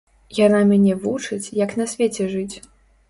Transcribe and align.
Яна 0.37 0.61
мяне 0.69 0.95
вучыць, 1.03 1.51
як 1.63 1.77
на 1.81 1.85
свеце 1.93 2.29
жыць. 2.33 2.55